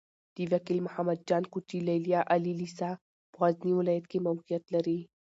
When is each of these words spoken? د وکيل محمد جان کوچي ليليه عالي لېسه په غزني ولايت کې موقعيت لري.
د 0.35 0.37
وکيل 0.51 0.79
محمد 0.87 1.19
جان 1.29 1.43
کوچي 1.51 1.79
ليليه 1.87 2.19
عالي 2.29 2.53
لېسه 2.61 2.89
په 3.31 3.37
غزني 3.43 3.71
ولايت 3.79 4.05
کې 4.11 4.25
موقعيت 4.27 4.63
لري. 4.75 4.99